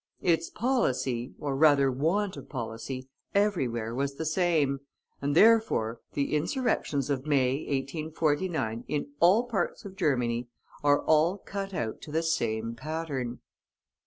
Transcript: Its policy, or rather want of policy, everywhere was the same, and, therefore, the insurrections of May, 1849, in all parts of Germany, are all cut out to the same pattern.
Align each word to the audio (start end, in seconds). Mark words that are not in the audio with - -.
Its 0.23 0.49
policy, 0.49 1.35
or 1.37 1.55
rather 1.55 1.91
want 1.91 2.35
of 2.35 2.49
policy, 2.49 3.07
everywhere 3.35 3.93
was 3.93 4.15
the 4.15 4.25
same, 4.25 4.79
and, 5.21 5.35
therefore, 5.35 6.01
the 6.13 6.33
insurrections 6.33 7.11
of 7.11 7.27
May, 7.27 7.57
1849, 7.67 8.83
in 8.87 9.11
all 9.19 9.43
parts 9.43 9.85
of 9.85 9.95
Germany, 9.95 10.47
are 10.83 11.03
all 11.03 11.37
cut 11.37 11.75
out 11.75 12.01
to 12.01 12.11
the 12.11 12.23
same 12.23 12.73
pattern. 12.73 13.41